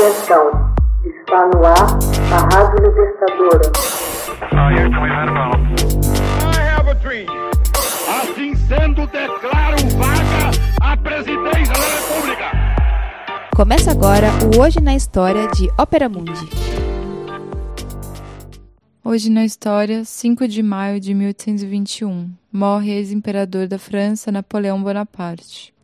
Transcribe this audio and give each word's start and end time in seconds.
Atenção, 0.00 0.72
está 1.04 1.46
no 1.48 1.62
ar 1.62 1.98
a 2.32 2.56
Rádio 2.56 2.88
Libertadora. 2.88 3.70
Assim 8.08 8.54
sendo, 8.54 9.06
declaro 9.08 9.76
vaga 9.98 10.50
a 10.80 10.96
presidência 10.96 11.74
da 11.74 11.86
República. 11.98 12.50
Começa 13.54 13.90
agora 13.90 14.28
o 14.56 14.62
Hoje 14.62 14.80
na 14.80 14.94
História 14.94 15.46
de 15.48 15.68
Ópera 15.76 16.08
Mundi. 16.08 16.48
Hoje 19.04 19.28
na 19.28 19.44
história, 19.44 20.02
5 20.02 20.48
de 20.48 20.62
maio 20.62 20.98
de 20.98 21.12
1821, 21.12 22.30
morre 22.50 22.90
ex-imperador 22.92 23.68
da 23.68 23.78
França 23.78 24.32
Napoleão 24.32 24.82
Bonaparte. 24.82 25.74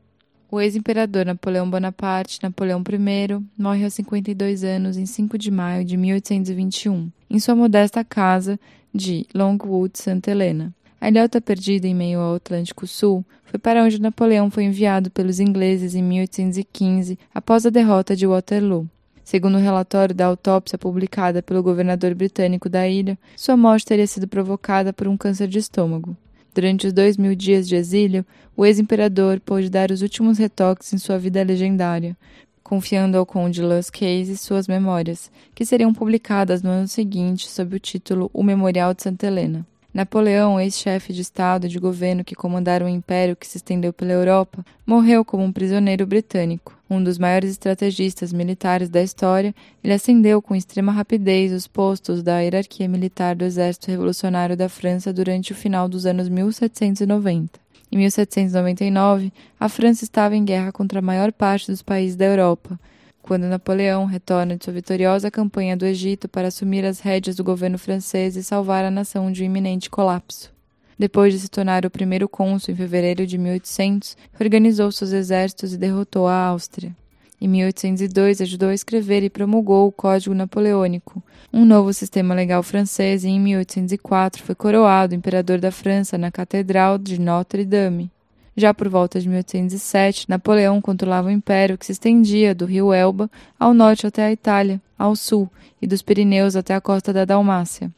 O 0.49 0.61
ex-imperador 0.61 1.27
Napoleão 1.27 1.69
Bonaparte, 1.69 2.39
Napoleão 2.41 2.81
I, 2.81 3.45
morre 3.59 3.83
aos 3.83 3.95
52 3.95 4.63
anos 4.63 4.97
em 4.97 5.05
5 5.05 5.37
de 5.37 5.51
maio 5.51 5.85
de 5.85 5.97
1821, 5.97 7.11
em 7.29 7.39
sua 7.41 7.57
modesta 7.57 8.05
casa 8.05 8.59
de 8.95 9.27
Longwood, 9.35 9.99
Santa 9.99 10.31
Helena. 10.31 10.73
A 11.01 11.09
ilhota 11.09 11.41
perdida 11.41 11.89
em 11.89 11.95
meio 11.95 12.21
ao 12.21 12.37
Atlântico 12.37 12.87
Sul 12.87 13.25
foi 13.45 13.59
para 13.59 13.83
onde 13.83 14.01
Napoleão 14.01 14.49
foi 14.49 14.65
enviado 14.65 15.11
pelos 15.11 15.41
ingleses 15.41 15.97
em 15.97 16.03
1815, 16.03 17.19
após 17.35 17.67
a 17.67 17.71
derrota 17.71 18.15
de 18.15 18.25
Waterloo. 18.25 18.89
Segundo 19.25 19.57
o 19.57 19.61
relatório 19.61 20.15
da 20.15 20.27
autópsia 20.27 20.79
publicada 20.79 21.43
pelo 21.43 21.61
governador 21.61 22.15
britânico 22.15 22.69
da 22.69 22.87
ilha, 22.89 23.19
sua 23.37 23.57
morte 23.57 23.85
teria 23.85 24.07
sido 24.07 24.29
provocada 24.29 24.93
por 24.93 25.09
um 25.09 25.17
câncer 25.17 25.49
de 25.49 25.59
estômago. 25.59 26.17
Durante 26.57 26.87
os 26.87 26.93
dois 26.95 27.19
mil 27.19 27.35
dias 27.35 27.69
de 27.69 27.77
exílio, 27.77 28.25
o 28.57 28.65
ex-imperador 28.65 29.39
pôde 29.41 29.69
dar 29.69 29.91
os 29.91 30.01
últimos 30.01 30.39
retoques 30.39 30.91
em 30.91 30.97
sua 30.97 31.19
vida 31.19 31.43
legendária, 31.43 32.17
confiando 32.63 33.19
ao 33.19 33.27
conde 33.27 33.61
Las 33.61 33.91
Case 33.91 34.39
suas 34.39 34.67
memórias, 34.67 35.31
que 35.55 35.67
seriam 35.67 35.93
publicadas 35.93 36.63
no 36.63 36.71
ano 36.71 36.89
seguinte 36.89 37.47
sob 37.47 37.77
o 37.77 37.79
título 37.79 38.31
O 38.33 38.43
Memorial 38.43 38.95
de 38.95 39.03
Santa 39.03 39.27
Helena. 39.27 39.67
Napoleão, 39.97 40.61
ex-chefe 40.61 41.11
de 41.11 41.23
Estado 41.23 41.65
e 41.65 41.71
de 41.71 41.79
governo 41.79 42.23
que 42.23 42.35
comandara 42.35 42.85
um 42.85 42.89
império 42.89 43.35
que 43.35 43.47
se 43.47 43.57
estendeu 43.57 43.95
pela 43.95 44.13
Europa, 44.13 44.63
morreu 44.85 45.25
como 45.25 45.43
um 45.43 45.51
prisioneiro 45.51 46.07
britânico. 46.07 46.79
Um 46.89 47.03
dos 47.03 47.17
maiores 47.17 47.53
estrategistas 47.53 48.31
militares 48.31 48.91
da 48.91 49.03
história, 49.03 49.55
ele 49.83 49.95
ascendeu 49.95 50.43
com 50.43 50.55
extrema 50.55 50.93
rapidez 50.93 51.51
os 51.51 51.67
postos 51.67 52.23
da 52.23 52.41
hierarquia 52.41 52.87
militar 52.87 53.35
do 53.35 53.47
Exército 53.47 53.91
Revolucionário 53.91 54.55
da 54.55 54.69
França 54.69 55.15
durante 55.15 55.53
o 55.53 55.55
final 55.55 55.89
dos 55.89 56.05
anos 56.05 56.29
1790. 56.29 57.59
Em 57.91 57.97
1799, 57.97 59.33
a 59.59 59.67
França 59.67 60.05
estava 60.05 60.37
em 60.37 60.45
guerra 60.45 60.73
contra 60.73 60.99
a 60.99 61.03
maior 61.03 61.33
parte 61.33 61.71
dos 61.71 61.81
países 61.81 62.17
da 62.17 62.27
Europa, 62.27 62.79
quando 63.27 63.43
Napoleão 63.45 64.05
retorna 64.05 64.57
de 64.57 64.65
sua 64.65 64.73
vitoriosa 64.73 65.33
campanha 65.33 65.77
do 65.77 65.85
Egito 65.85 66.29
para 66.29 66.47
assumir 66.47 66.85
as 66.85 67.01
rédeas 67.01 67.35
do 67.35 67.43
governo 67.43 67.77
francês 67.77 68.37
e 68.37 68.45
salvar 68.45 68.85
a 68.85 68.91
nação 68.91 69.33
de 69.33 69.43
um 69.43 69.47
iminente 69.47 69.91
colapso. 69.91 70.55
Depois 70.97 71.35
de 71.35 71.41
se 71.41 71.49
tornar 71.49 71.85
o 71.85 71.91
primeiro 71.91 72.29
cônsul 72.29 72.73
em 72.73 72.77
fevereiro 72.77 73.27
de 73.27 73.37
1800, 73.37 74.17
organizou 74.41 74.93
seus 74.93 75.13
exércitos 75.13 75.75
e 75.75 75.77
derrotou 75.77 76.29
a 76.29 76.35
Áustria. 76.35 76.95
Em 77.41 77.49
1802, 77.49 78.41
ajudou 78.41 78.69
a 78.69 78.75
escrever 78.75 79.23
e 79.25 79.29
promulgou 79.29 79.89
o 79.89 79.93
Código 79.93 80.35
Napoleônico, 80.35 81.23
um 81.53 81.65
novo 81.65 81.93
sistema 81.93 82.33
legal 82.33 82.63
francês, 82.63 83.25
e 83.25 83.29
em 83.29 83.41
1804 83.41 84.43
foi 84.43 84.55
coroado 84.55 85.15
imperador 85.15 85.59
da 85.59 85.73
França 85.73 86.17
na 86.17 86.31
Catedral 86.31 86.97
de 86.97 87.21
Notre-Dame. 87.21 88.11
Já 88.57 88.73
por 88.73 88.89
volta 88.89 89.21
de 89.21 89.29
1807, 89.29 90.31
Napoleão 90.31 90.81
controlava 90.81 91.29
o 91.29 91.31
império 91.31 91.77
que 91.77 91.85
se 91.85 91.93
estendia 91.93 92.55
do 92.55 92.65
rio 92.65 92.91
Elba 92.91 93.31
ao 93.59 93.75
norte 93.75 94.07
até 94.07 94.25
a 94.25 94.33
Itália, 94.33 94.81
ao 94.99 95.15
sul, 95.15 95.51
e 95.81 95.87
dos 95.87 96.01
Pirineus 96.01 96.57
até 96.57 96.75
a 96.75 96.81
costa 96.81 97.13
da 97.13 97.27
Dalmácia. 97.27 97.93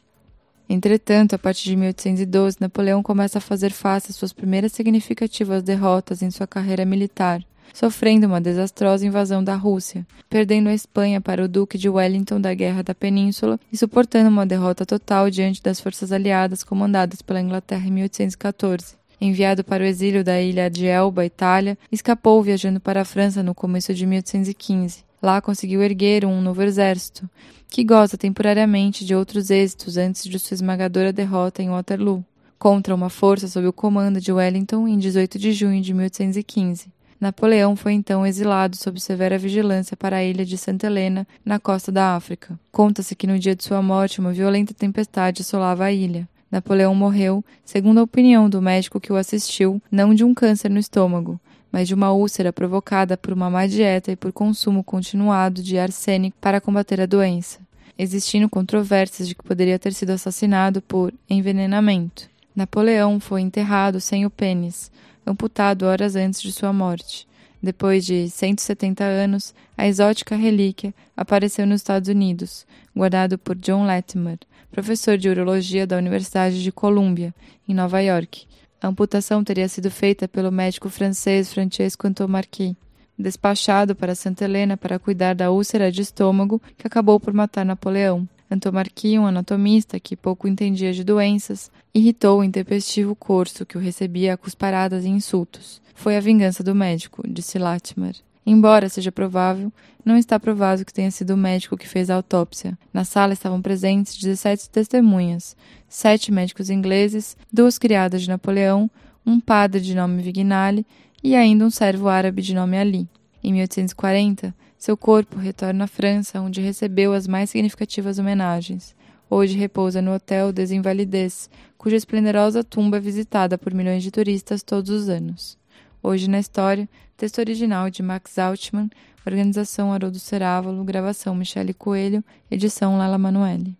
Entretanto, 0.67 1.33
a 1.33 1.39
partir 1.39 1.63
de 1.63 1.77
1812, 1.77 2.57
Napoleão 2.59 3.01
começa 3.01 3.37
a 3.37 3.41
fazer 3.41 3.71
face 3.71 4.11
às 4.11 4.17
suas 4.17 4.33
primeiras 4.33 4.73
significativas 4.73 5.63
derrotas 5.63 6.21
em 6.21 6.29
sua 6.29 6.45
carreira 6.45 6.83
militar, 6.83 7.41
sofrendo 7.73 8.27
uma 8.27 8.41
desastrosa 8.41 9.05
invasão 9.05 9.41
da 9.41 9.55
Rússia, 9.55 10.05
perdendo 10.29 10.67
a 10.67 10.73
Espanha 10.73 11.21
para 11.21 11.43
o 11.43 11.47
Duque 11.47 11.77
de 11.77 11.87
Wellington 11.87 12.41
da 12.41 12.53
Guerra 12.53 12.83
da 12.83 12.93
Península 12.93 13.57
e 13.71 13.77
suportando 13.77 14.29
uma 14.29 14.45
derrota 14.45 14.85
total 14.85 15.29
diante 15.29 15.63
das 15.63 15.79
forças 15.79 16.11
aliadas 16.11 16.65
comandadas 16.65 17.21
pela 17.21 17.41
Inglaterra 17.41 17.87
em 17.87 17.91
1814 17.91 18.98
enviado 19.19 19.63
para 19.63 19.83
o 19.83 19.85
exílio 19.85 20.23
da 20.23 20.41
ilha 20.41 20.69
de 20.69 20.85
Elba, 20.85 21.25
Itália, 21.25 21.77
escapou 21.91 22.41
viajando 22.41 22.79
para 22.79 23.01
a 23.01 23.05
França 23.05 23.43
no 23.43 23.53
começo 23.53 23.93
de 23.93 24.05
1815. 24.05 25.03
Lá 25.21 25.41
conseguiu 25.41 25.81
erguer 25.81 26.25
um 26.25 26.41
novo 26.41 26.61
exército, 26.63 27.29
que 27.67 27.83
goza 27.83 28.17
temporariamente 28.17 29.05
de 29.05 29.13
outros 29.13 29.49
êxitos 29.49 29.97
antes 29.97 30.23
de 30.23 30.39
sua 30.39 30.55
esmagadora 30.55 31.11
derrota 31.11 31.61
em 31.61 31.69
Waterloo, 31.69 32.23
contra 32.57 32.95
uma 32.95 33.09
força 33.09 33.47
sob 33.47 33.67
o 33.67 33.73
comando 33.73 34.19
de 34.19 34.31
Wellington 34.31 34.87
em 34.87 34.97
18 34.97 35.37
de 35.37 35.51
junho 35.51 35.81
de 35.81 35.93
1815. 35.93 36.87
Napoleão 37.19 37.75
foi 37.75 37.91
então 37.93 38.25
exilado 38.25 38.77
sob 38.77 38.97
severa 38.99 39.37
vigilância 39.37 39.97
para 39.97 40.17
a 40.17 40.23
ilha 40.23 40.45
de 40.45 40.57
Santa 40.57 40.87
Helena, 40.87 41.27
na 41.43 41.59
costa 41.59 41.91
da 41.91 42.15
África. 42.15 42.57
Conta-se 42.71 43.13
que 43.13 43.27
no 43.27 43.37
dia 43.37 43.55
de 43.55 43.63
sua 43.63 43.81
morte 43.81 44.21
uma 44.21 44.31
violenta 44.31 44.73
tempestade 44.73 45.41
assolava 45.41 45.83
a 45.83 45.91
ilha. 45.91 46.27
Napoleão 46.51 46.95
morreu, 46.95 47.43
segundo 47.63 47.99
a 47.99 48.03
opinião 48.03 48.49
do 48.49 48.61
médico 48.61 48.99
que 48.99 49.13
o 49.13 49.15
assistiu, 49.15 49.81
não 49.91 50.13
de 50.13 50.23
um 50.23 50.33
câncer 50.33 50.69
no 50.69 50.79
estômago, 50.79 51.39
mas 51.71 51.87
de 51.87 51.93
uma 51.93 52.11
úlcera 52.11 52.51
provocada 52.51 53.15
por 53.15 53.31
uma 53.33 53.49
má 53.49 53.67
dieta 53.67 54.11
e 54.11 54.15
por 54.15 54.33
consumo 54.33 54.83
continuado 54.83 55.61
de 55.61 55.77
arsênico 55.77 56.37
para 56.41 56.59
combater 56.59 56.99
a 56.99 57.05
doença, 57.05 57.59
existindo 57.97 58.49
controvérsias 58.49 59.27
de 59.27 59.35
que 59.35 59.43
poderia 59.43 59.77
ter 59.77 59.93
sido 59.93 60.09
assassinado 60.09 60.81
por 60.81 61.13
envenenamento. 61.29 62.27
Napoleão 62.55 63.19
foi 63.19 63.41
enterrado 63.41 64.01
sem 64.01 64.25
o 64.25 64.29
pênis, 64.29 64.91
amputado 65.25 65.85
horas 65.85 66.15
antes 66.15 66.41
de 66.41 66.51
sua 66.51 66.73
morte. 66.73 67.28
Depois 67.61 68.05
de 68.05 68.29
170 68.29 69.03
anos, 69.03 69.53
a 69.77 69.85
exótica 69.85 70.35
relíquia 70.35 70.93
apareceu 71.15 71.67
nos 71.67 71.81
Estados 71.81 72.07
Unidos, 72.07 72.65
guardado 72.95 73.37
por 73.37 73.55
John 73.57 73.85
Latimer, 73.85 74.39
professor 74.71 75.17
de 75.17 75.27
urologia 75.27 75.85
da 75.85 75.97
Universidade 75.97 76.63
de 76.63 76.71
Columbia, 76.71 77.33
em 77.67 77.73
Nova 77.73 77.99
York. 77.99 78.47
A 78.81 78.87
amputação 78.87 79.43
teria 79.43 79.67
sido 79.67 79.91
feita 79.91 80.25
pelo 80.25 80.51
médico 80.51 80.89
francês 80.89 81.53
Francesco 81.53 82.07
Antomarchi, 82.07 82.77
despachado 83.17 83.93
para 83.93 84.15
Santa 84.15 84.45
Helena 84.45 84.77
para 84.77 84.97
cuidar 84.97 85.35
da 85.35 85.51
úlcera 85.51 85.91
de 85.91 86.01
estômago 86.01 86.61
que 86.77 86.87
acabou 86.87 87.19
por 87.19 87.33
matar 87.33 87.65
Napoleão. 87.65 88.25
Antomarchi, 88.51 89.19
um 89.19 89.27
anatomista 89.27 89.99
que 89.99 90.15
pouco 90.15 90.47
entendia 90.47 90.91
de 90.91 91.03
doenças, 91.03 91.71
irritou 91.93 92.39
o 92.39 92.43
intempestivo 92.43 93.15
corso 93.15 93.65
que 93.65 93.77
o 93.77 93.81
recebia 93.81 94.33
a 94.33 94.37
cusparadas 94.37 95.05
e 95.05 95.09
insultos. 95.09 95.81
Foi 95.93 96.17
a 96.17 96.19
vingança 96.19 96.63
do 96.63 96.73
médico, 96.73 97.23
disse 97.27 97.59
Latimer. 97.59 98.15
Embora 98.45 98.89
seja 98.89 99.11
provável, 99.11 99.71
não 100.03 100.17
está 100.17 100.39
provado 100.39 100.83
que 100.83 100.93
tenha 100.93 101.11
sido 101.11 101.35
o 101.35 101.37
médico 101.37 101.77
que 101.77 101.87
fez 101.87 102.09
a 102.09 102.15
autópsia. 102.15 102.75
Na 102.91 103.03
sala 103.03 103.33
estavam 103.33 103.61
presentes 103.61 104.17
17 104.17 104.69
testemunhas, 104.69 105.55
sete 105.87 106.31
médicos 106.31 106.71
ingleses, 106.71 107.37
duas 107.53 107.77
criadas 107.77 108.23
de 108.23 108.29
Napoleão, 108.29 108.89
um 109.23 109.39
padre 109.39 109.81
de 109.81 109.93
nome 109.93 110.23
Vignali 110.23 110.83
e 111.23 111.35
ainda 111.35 111.63
um 111.65 111.69
servo 111.69 112.07
árabe 112.07 112.41
de 112.41 112.55
nome 112.55 112.77
Ali. 112.77 113.07
Em 113.43 113.53
1840, 113.53 114.55
seu 114.79 114.95
corpo 114.95 115.37
retorna 115.37 115.83
à 115.83 115.87
França, 115.87 116.39
onde 116.39 116.61
recebeu 116.61 117.11
as 117.11 117.27
mais 117.27 117.49
significativas 117.49 118.17
homenagens. 118.17 118.95
Hoje 119.29 119.57
repousa 119.57 120.01
no 120.01 120.13
Hotel 120.13 120.53
des 120.53 120.71
Invalides, 120.71 121.49
cuja 121.77 121.97
esplendorosa 121.97 122.63
tumba 122.63 122.95
é 122.95 122.99
visitada 123.01 123.57
por 123.57 123.73
milhões 123.73 124.01
de 124.01 124.09
turistas 124.09 124.63
todos 124.63 124.89
os 124.89 125.09
anos. 125.09 125.57
Hoje 126.01 126.29
na 126.29 126.39
História, 126.39 126.87
texto 127.17 127.39
original 127.39 127.89
de 127.89 128.01
Max 128.01 128.39
Altman, 128.39 128.89
organização 129.27 129.91
Haroldo 129.91 130.17
Cerávalo, 130.17 130.83
gravação 130.85 131.35
Michele 131.35 131.73
Coelho, 131.73 132.23
edição 132.49 132.97
Lala 132.97 133.17
Manuelle. 133.17 133.77